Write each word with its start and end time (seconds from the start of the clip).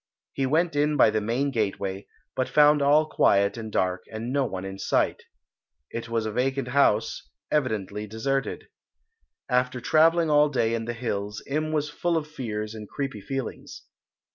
He 0.33 0.47
went 0.47 0.75
in 0.75 0.97
by 0.97 1.11
the 1.11 1.21
main 1.21 1.51
gateway, 1.51 2.07
but 2.35 2.49
found 2.49 2.81
all 2.81 3.05
quiet 3.05 3.55
and 3.55 3.71
dark 3.71 4.05
and 4.11 4.33
no 4.33 4.45
one 4.45 4.65
in 4.65 4.79
sight. 4.79 5.21
It 5.91 6.09
was 6.09 6.25
a 6.25 6.31
vacant 6.31 6.69
house, 6.69 7.29
evidently 7.51 8.07
deserted. 8.07 8.65
After 9.47 9.79
travelling 9.79 10.31
all 10.31 10.49
day 10.49 10.73
in 10.73 10.85
the 10.85 10.93
hills 10.95 11.43
Im 11.45 11.71
was 11.71 11.87
full 11.87 12.17
of 12.17 12.27
fears 12.27 12.73
and 12.73 12.89
creepy 12.89 13.21
feelings. 13.21 13.83